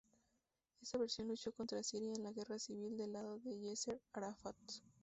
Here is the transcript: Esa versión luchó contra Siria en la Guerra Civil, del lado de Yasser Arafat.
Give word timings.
Esa 0.81 0.97
versión 0.97 1.27
luchó 1.27 1.51
contra 1.53 1.83
Siria 1.83 2.13
en 2.13 2.23
la 2.23 2.31
Guerra 2.31 2.57
Civil, 2.57 2.97
del 2.97 3.13
lado 3.13 3.37
de 3.37 3.59
Yasser 3.61 4.01
Arafat. 4.13 4.55